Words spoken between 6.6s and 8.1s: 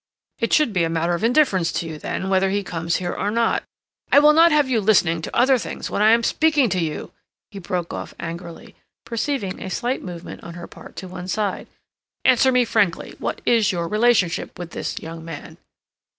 to you!" he broke